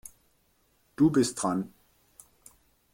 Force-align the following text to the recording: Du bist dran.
Du 0.95 1.11
bist 1.11 1.35
dran. 1.43 1.71